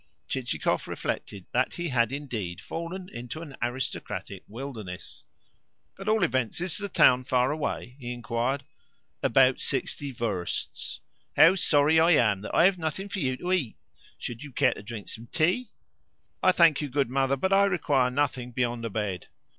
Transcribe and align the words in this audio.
Chichikov 0.27 0.87
reflected 0.87 1.45
that 1.51 1.75
he 1.75 1.89
had 1.89 2.11
indeed 2.11 2.59
fallen 2.59 3.07
into 3.09 3.39
an 3.43 3.55
aristocratic 3.61 4.41
wilderness! 4.47 5.25
"At 5.99 6.09
all 6.09 6.23
events, 6.23 6.59
is 6.59 6.75
the 6.75 6.89
town 6.89 7.23
far 7.23 7.51
away?" 7.51 7.97
he 7.99 8.11
inquired. 8.11 8.63
"About 9.21 9.59
sixty 9.59 10.09
versts. 10.09 11.01
How 11.35 11.53
sorry 11.53 11.99
I 11.99 12.13
am 12.13 12.41
that 12.41 12.55
I 12.55 12.65
have 12.65 12.79
nothing 12.79 13.09
for 13.09 13.19
you 13.19 13.37
to 13.37 13.53
eat! 13.53 13.77
Should 14.17 14.41
you 14.43 14.51
care 14.51 14.73
to 14.73 14.81
drink 14.81 15.07
some 15.07 15.27
tea?" 15.27 15.69
"I 16.41 16.51
thank 16.51 16.81
you, 16.81 16.89
good 16.89 17.11
mother, 17.11 17.35
but 17.35 17.53
I 17.53 17.65
require 17.65 18.09
nothing 18.09 18.49
beyond 18.51 18.83
a 18.85 18.89
bed." 18.89 19.27